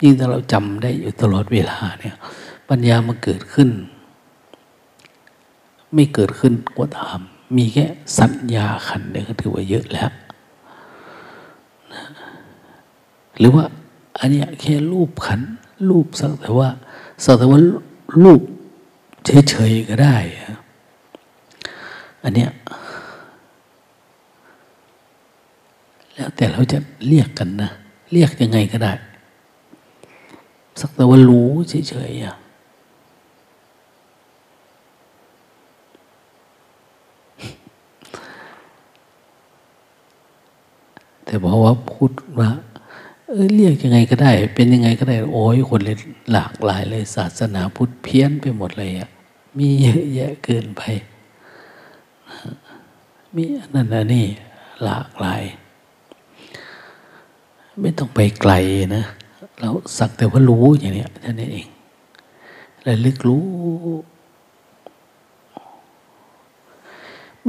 [0.00, 2.14] ยิ่งถ้าเราจำได้อยู่ตลอดเวลาเนี่ย
[2.68, 3.68] ปัญญามันเกิดขึ้น
[5.94, 7.18] ไม่เกิดขึ้นก็ตาม
[7.56, 7.86] มีแค่
[8.18, 10.10] สัญญาขันเนี่ยก็ถือว่าเยอะแล้ว
[13.38, 13.64] หรือว่า
[14.18, 15.40] อันนี้แค่รูปขัน
[15.88, 16.68] รูปสักแต่ว่า
[17.24, 17.60] สักแต่ว่า
[18.22, 18.40] รูป
[19.50, 20.16] เฉยๆก็ได้
[22.24, 22.50] อันเนี้ย
[26.14, 26.78] แล้วแต่เราจะ
[27.08, 27.70] เรียกกันนะ
[28.12, 28.92] เรียกยังไงก็ได้
[30.80, 32.36] สักแต่ว่ารู้เฉยๆอะ
[41.24, 42.48] แต่บอกว่าพูดว่า
[43.30, 45.96] เออเรียกยังไงก็ได้ เป็นยังไงก็ได้ โอ้ยคนเลย
[46.32, 49.08] หลากหลายเลยศาสนาพุทธเพี้ยนไปหมดเลยอะ
[49.58, 50.82] มีเยอะแยะเกินไป
[53.34, 54.26] มีนั่นนี่
[54.84, 55.42] หลากหลาย
[57.80, 58.52] ไม่ต้องไปไกล
[58.96, 59.04] นะ
[59.58, 61.68] เราสักแต่ว่ารู้อย่างเนี้ยท่านเอง
[62.86, 63.44] ระลึกรู้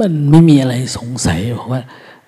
[0.04, 1.80] ันไม่มีอะไรสงสัยเพราะว่า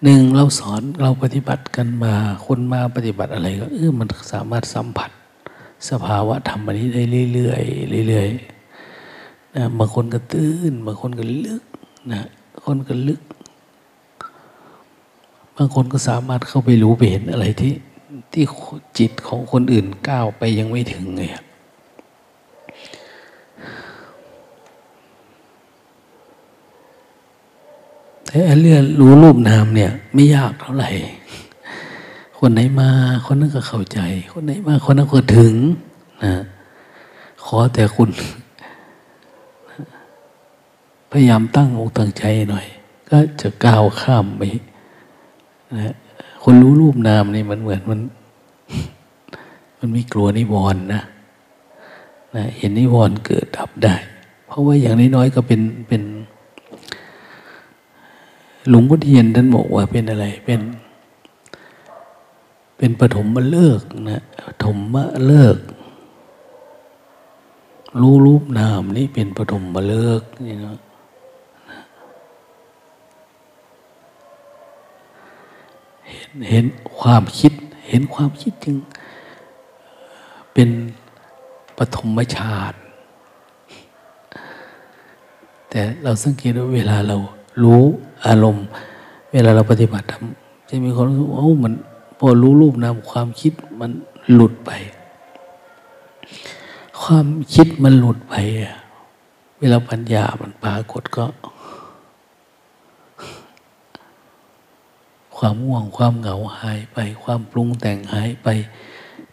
[0.03, 2.15] หนึ่งเราสอนเราปฏิบัติกันมา
[2.47, 5.11] คนมาปฏิบัติอะไรก็เออมันสามารถสัมผัส
[5.91, 7.03] สภาวะธรรมนี้ได้
[7.35, 11.63] เรื่อยๆเรื่อยๆนะบางคนก็ตื้นบางคนก็ลึก
[12.13, 12.23] นะ
[12.65, 13.21] คนก็ลึก
[15.57, 17.75] บางคนก็สามารถเข้าไปรู้ไปเห็นอะไรที่
[18.33, 18.45] ที่
[18.99, 21.23] จิตของคนอื่นก้าวไปยังไม่ถึงไง
[28.35, 30.91] แต่เรื่องรู้รูปนามเนี่ย ไม่ยากเท่าไหร่
[32.39, 32.89] คนไหนมา
[33.27, 34.01] คนนั้นก็เข้าใจ
[34.33, 35.55] คนไหนมาคนนั้นก็ถึง
[36.25, 36.35] นะ
[37.45, 38.11] ขอแต่คุณ
[41.11, 42.67] พยายามตั้งอกตั้งใจหน่อย
[43.09, 44.43] ก็จะก้าวข้ามไป
[45.79, 45.95] นะ
[46.43, 48.01] คนรู้รูปนามนี่มันเหมือนมัน
[49.79, 51.03] มันไม่กลัวนิวรณ์นะ
[52.35, 53.95] นะเห็นนิวรณ์เกิดดับได้
[54.47, 56.03] เพราะว่าอย่างน้อยๆก็เป็นเป็น
[58.69, 60.61] หลวงพ่อเทียนท่านบอกว่าเป็นอะไร เป็น
[62.77, 64.97] เป็นปฐมมเลิกนะปฐมม
[65.27, 65.57] เลิก
[68.01, 70.79] รู้รูปนามนี่เป็นปฐมมเลิกนี่นะ
[76.09, 76.65] เห็นเห็น
[76.99, 77.53] ความคิด
[77.89, 78.77] เห็นความคิดจึง
[80.55, 80.69] เป็น
[81.79, 82.75] ปฐมฌาน
[85.71, 87.17] แต่เราสังเกตว่าเวลาเรา
[87.63, 87.83] รู้
[88.27, 88.67] อารมณ์
[89.33, 91.73] เวลาเราปฏิบัติทำจะมีคนรู้โอ้มัน
[92.19, 93.91] พอรู้รูปนามความคิดมัน
[94.33, 94.71] หลุดไป
[97.03, 98.35] ความคิดมันหลุดไป
[99.59, 101.27] เวลาปัญญามันปรากฏก็
[105.37, 108.49] ความง่วงความเหงาหายไป ความปรุงแต่งหายไป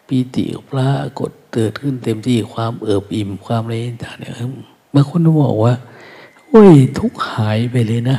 [0.07, 4.33] ปีติปรากฏเกิดขึ้นเต็มที่ความเอิบอิ่มความอะไรต่างเนี่ย
[4.91, 5.73] เมื่อคนบอกว่า
[6.49, 8.17] โอ้ย ทุกหายไปเลยนะ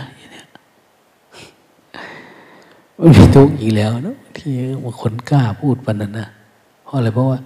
[2.99, 4.53] มันมีทุกอีกแล้วนะที่
[4.85, 6.29] บางคนกล้าพูดปันนั้นนะ
[6.85, 7.39] เพราะอะไรเพราะว่า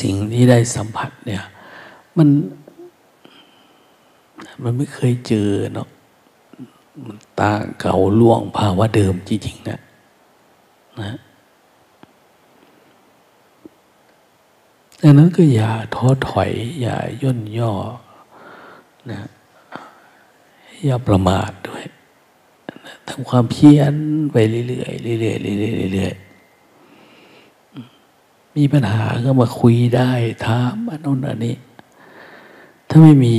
[0.00, 1.42] สิ่งที่ได้สัมผัสเนี่ย
[2.18, 2.28] มัน
[4.62, 5.88] มันไม่เคยเจอเนาะ
[7.06, 9.78] มันตาเก่าล่วงภาวะเดิมจริงๆนะ
[11.00, 11.16] นะ
[15.02, 16.50] ดังนั้นก็อย่าท้อถอย
[16.80, 17.72] อย่าย่นย่อ
[19.10, 19.20] นะ
[20.84, 21.84] อย่าประมาทด้วย
[23.08, 23.94] ทำความเพียร
[24.32, 30.10] ไปเรื่อยๆเรื่อยๆเรื่อยๆเรื่อยๆมีปัญหาก็มาคุยได้
[30.46, 31.56] ถามอันนู้นอันนี้
[32.88, 33.36] ถ้าไม่มี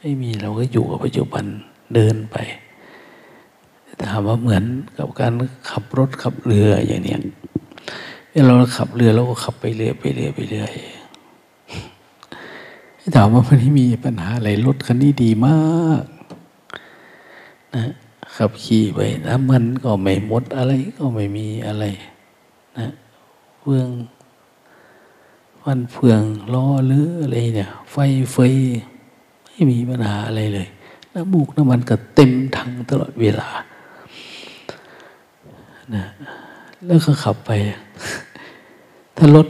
[0.00, 1.44] ไม่มีเราก็อยู่กับปัจจุบัน
[1.94, 2.36] เดินไป
[4.10, 4.64] ถามว่าเหมือน
[4.98, 5.32] กับการ
[5.70, 7.20] ขับรถขับเรืออย่างเนี้ย
[8.46, 10.72] เราขับเรือเราก็ขับไปเรื่อยไปเรื่อยไปเรื่อย
[13.16, 16.04] ถามว่ามันไม่มีปัญหาอะไรรถคันนี้ดีมาก
[17.74, 17.84] นะ
[18.36, 21.84] ขับขี่ไปน้ำมันก็ไม่หมดอะไรก็ไม่มีอะไร
[22.78, 22.88] นะ
[23.60, 23.88] เฟือง
[25.62, 26.22] วันเฟือง
[26.54, 27.96] ล้อหรืออะไรเนี่ย ไฟ
[28.32, 28.36] เฟ
[29.44, 30.68] ไม่มีปัญหาอะไรเลย
[31.12, 33.48] น้ำมูกน้ำมันก็เต็มถังตลอดเวลา
[35.94, 36.04] นะ
[36.86, 37.50] แล้วก็ขับไป
[39.16, 39.46] ถ้ารถ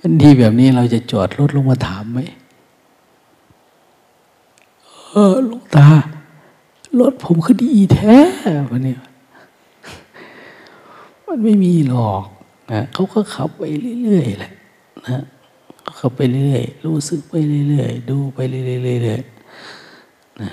[0.00, 2.20] มันดีแบบนี้เราจะจอดรถลงมาถามไหม
[5.10, 5.86] เออลูกตา
[7.00, 8.16] รถผมคือดีแท้
[8.70, 8.96] วันนี้
[11.26, 12.24] มันไม่มีหรอก
[12.72, 13.62] นะเขาก็ขับไป
[14.02, 14.52] เรื่อยๆแหละ
[15.06, 15.22] นะ
[15.98, 17.34] ขับไปเรื่อยๆรู้สึกไป
[17.68, 20.50] เรื่อยๆดูไปเรื่อยๆนะ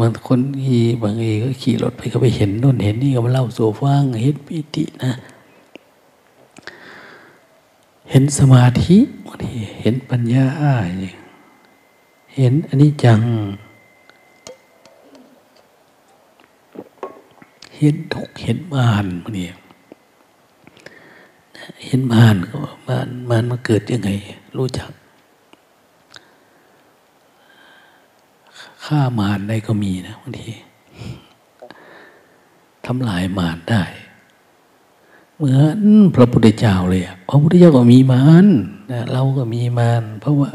[0.00, 5.12] บางคนขี่บางทีก็ขี่รถไปก็ไปเห็นนู่นเห็นนี่ก็มาเล่าโซฟังเห็นปิตินะ
[8.10, 10.46] เห็นสมาธิบางทีเห็นปัญญา
[12.36, 13.20] เห็นอันนี้จัง
[17.82, 19.48] เห็นทุกเห็นมานมันเนี่
[21.84, 22.56] เห็นมานก็
[22.88, 24.10] มานมานมันเกิดยังไง
[24.58, 24.90] รู้จัก
[28.84, 30.50] ฆ่ามารได้ก็มีนะบางที
[32.86, 33.82] ทำลายมารได้
[35.36, 35.78] เหมือน
[36.14, 38.46] พระพุทธเจ้าเลยอะพระพุทธเจ้าก็มีมาร
[39.12, 40.50] เราก็มีมารเพราะว่า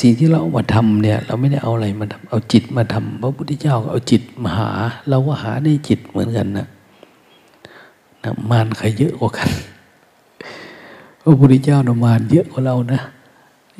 [0.00, 4.70] สิ่งที่เรามาทำเนี่ย เราไม่ได้เอาอะไรมาทำเอาจิตมาทำพระพุทธเจ้าเอาจิตมาหา
[5.08, 6.66] เราก็หาได้จิตเหมือนกันนะ
[8.22, 9.50] นะมารใครเยอะกว่ากัน
[11.22, 13.00] พระพุทธเจ้านมารเยอะกว่าเรานะ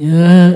[0.03, 0.53] เยอะ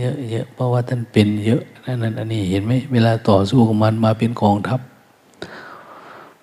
[0.00, 1.62] เยอะเยอะเพราะว่าท่านเป็นเยอะ
[2.02, 4.80] นั่นอันนี้เห็นไหมเวลาต่อสู้กับมันมาเป็นกองทัพ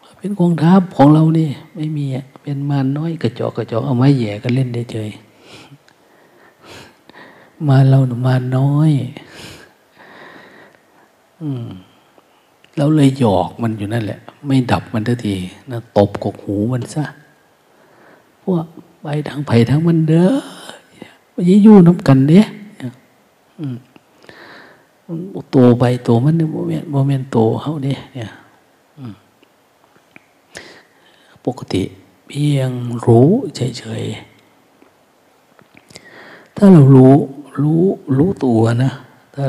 [0.03, 2.05] มาเป็นกองทัพของเรานี่ไม่มี
[2.41, 5.09] เป็นมารน้อยกระจอกกระจอกเอาไม้แย่ก็เล่นได้เฉย
[7.69, 8.91] มาเรามาน้อย
[11.41, 11.65] อืม
[12.75, 15.35] แล้วเลยหยอกมันอยู่นั่นแหละ ไม่ดับมันทันที
[15.71, 17.05] นะตบกกหูมันซะ
[18.41, 18.65] พวก
[19.01, 20.29] ไปทางไผ่ทางมันเด้อ
[21.33, 22.47] มันยิ่ยู่น้ำกันเนี้ย
[25.51, 28.29] โตไปโตมันเนี่ยโมเมนต์โมเมนต์โตเขาเนี่ยเนี่ย
[31.45, 31.83] ปกติ
[32.27, 32.69] เพียง
[33.05, 37.15] รู้เฉยๆถ้าเรารู้
[37.61, 37.83] รู้
[38.17, 38.91] รู้ตัวนะ
[39.35, 39.45] ถ้า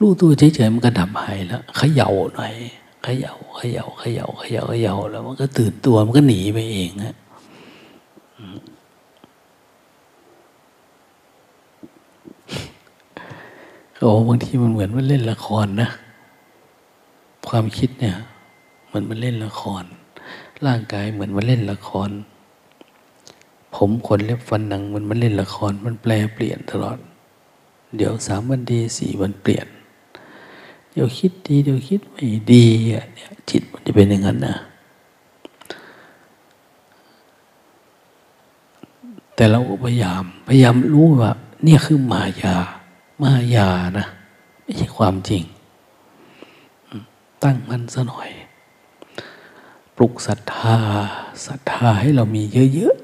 [0.00, 2.54] รู้ตัวเฉยๆมันก็ดับหายแล้วเขย่าหน่อย
[3.02, 7.16] เขย่าเขย่าเขย่าเขย่าเขย่าแล้วมันก็ตื่นตัวมันก็หนีไปเองฮะ
[13.98, 15.88] โอ้บางทีมันเหมือนมันเล่นละครนะ
[17.48, 18.16] ความคิดเนี่ย
[18.86, 19.84] เหมือนมันเล่นละคร
[20.66, 22.10] ร่างกายเหมือนมันเล่นละคร
[23.74, 26.98] ผมขนเล็บฟันหนังมันมันเล่นละครมันแปลเปลี่ยนตลอด
[27.96, 29.66] เดี๋ยวสามวันดีสี่วันเปลี่ยน
[30.92, 34.56] เดี๋ยวคิดดี เดี๋ยวคิดไม่ดีอะเนี่ยจิตมันจะเป็นอย่างนั้นนะ
[39.34, 41.32] แต่เราพยายาม พยายามรู้ว่า
[41.64, 42.56] เนี่ยคือมายา
[43.22, 43.68] มายา
[43.98, 44.06] นะ
[44.62, 45.42] ไม่ใช่ความจริง
[47.42, 48.30] ตั้งมันซะหน่อย
[49.96, 50.76] ปลุกศรัทธา
[51.46, 52.42] ศรัทธาให้เรามี
[52.74, 52.96] เยอะ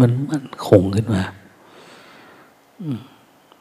[0.00, 1.22] มันมันคงขึ้นมา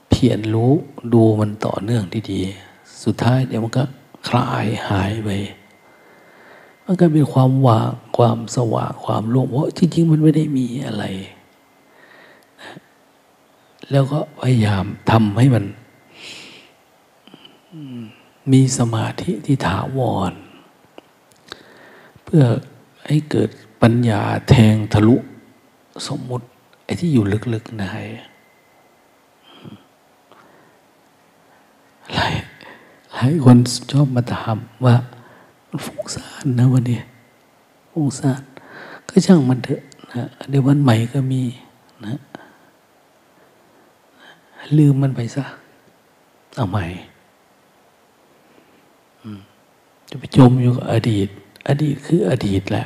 [0.09, 0.73] เพียรรู้
[1.13, 3.83] ดูมันต่อเนื่องดีๆ สุดท้ายเดี๋ยวมันก็
[4.29, 5.29] คลายหายไป
[6.85, 11.05] มันก็เป็นความว่างความสว่างความโล่งเพราะจริงๆมันไม่ได้มีอะไร
[13.91, 15.65] แล้วก็พยายามทำให้มัน
[18.51, 19.99] มีสมาธิที่ถาว
[20.31, 20.33] ร
[22.23, 22.43] เพื่อ
[23.07, 23.49] ให้เกิด
[23.81, 25.15] ปัญญาแทงทะลุ
[26.07, 26.45] สมมุติ
[26.83, 27.23] ไอ้ที่อยู่
[27.53, 27.83] ลึกๆใน
[32.13, 32.33] หลาย
[33.13, 33.57] หลายคน
[33.91, 34.95] ชอบมาถามว่า
[35.67, 36.99] มันฟุ้งซ่านนะวันนี้
[37.91, 38.41] ฟุ้งซ่าน
[39.09, 39.81] ก็ช่างมันเถอะ
[40.13, 41.41] นะเดี๋ยววันใหม่ก็มี
[42.05, 42.19] นะ
[44.77, 45.45] ลืมมันไปซะ
[46.55, 46.85] เอาใหม่
[50.09, 51.27] จะไปจมอยู่กับอดีต
[51.67, 52.85] อดีตคืออดีตแหละ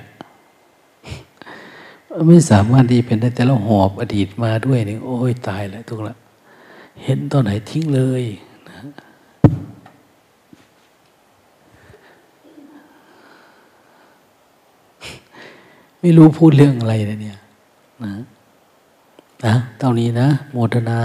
[2.25, 6.15] ไม่สามารถที่เป็นได้แต่เราหอบอดีตมาด้วยนี่โอ้ยตายแล้วทุกละ
[7.03, 8.23] เห็นตอนไหนทิ้งเลย
[8.69, 8.79] นะ
[15.99, 17.37] ไม่รู้พูดเรื่องอะไรเลยเนี่ย
[18.03, 18.13] นะ
[19.45, 21.01] นะเท่านี้นะ โมทนา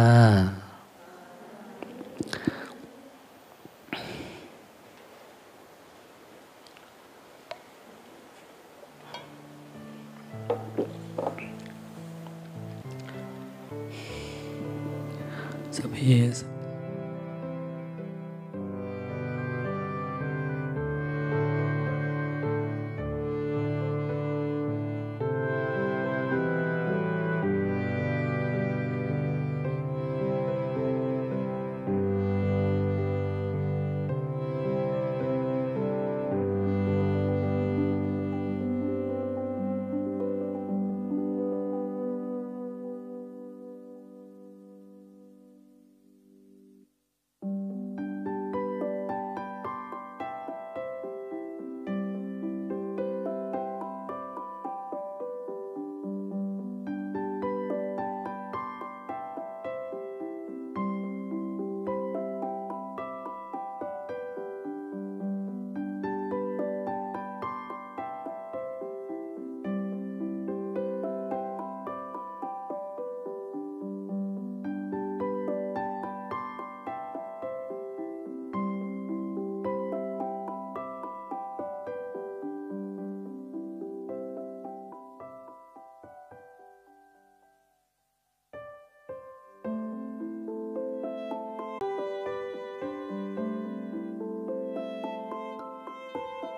[15.77, 15.99] สเพ
[16.33, 16.35] ส